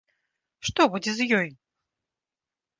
[0.69, 1.49] Што будзе з ёй?